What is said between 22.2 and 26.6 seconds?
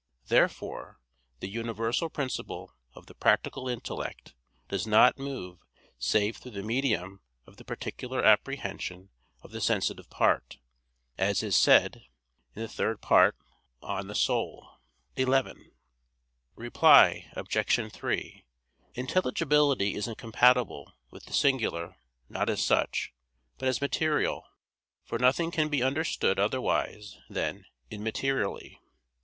not as such, but as material, for nothing can be understood